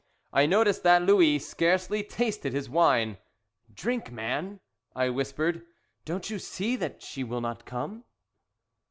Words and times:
I 0.33 0.47
noticed 0.47 0.81
that 0.81 1.03
Louis 1.03 1.37
scarcely 1.37 2.01
tasted 2.03 2.53
his 2.53 2.67
wine; 2.67 3.19
"Drink, 3.71 4.11
man!" 4.11 4.59
I 4.95 5.09
whispered: 5.09 5.63
"don't 6.05 6.27
you 6.27 6.39
see 6.39 6.75
that 6.77 7.03
she 7.03 7.23
will 7.23 7.39
not 7.39 7.65
come?" 7.67 8.03